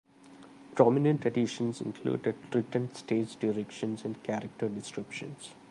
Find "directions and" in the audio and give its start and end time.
3.35-4.23